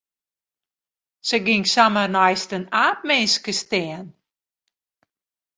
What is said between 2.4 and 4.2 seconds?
de aapminske stean.